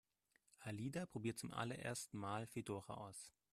Alida 0.61 1.05
probiert 1.05 1.37
zum 1.37 1.51
allerersten 1.51 2.17
Mal 2.17 2.47
Fedora 2.47 2.95
aus. 2.95 3.31